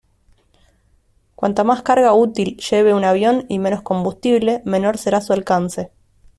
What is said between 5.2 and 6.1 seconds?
su alcance.